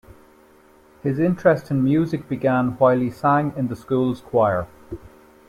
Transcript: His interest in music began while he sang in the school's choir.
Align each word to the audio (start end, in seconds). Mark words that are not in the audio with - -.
His 1.03 1.19
interest 1.19 1.69
in 1.69 1.83
music 1.83 2.27
began 2.27 2.69
while 2.79 2.97
he 2.99 3.11
sang 3.11 3.53
in 3.55 3.67
the 3.67 3.75
school's 3.75 4.19
choir. 4.21 4.65